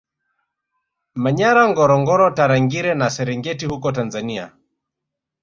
Manyara 1.23 1.63
Ngorongoro 1.71 2.27
Tarangire 2.37 2.93
na 2.95 3.09
Serengeti 3.09 3.65
huko 3.65 3.91
Tanzania 3.91 4.51